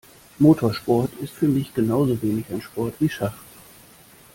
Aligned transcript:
Motorsport 0.39 1.11
ist 1.21 1.31
für 1.33 1.47
mich 1.47 1.75
genauso 1.75 2.19
wenig 2.23 2.45
ein 2.49 2.59
Sport 2.59 2.95
wie 2.99 3.07
Schach. 3.09 3.37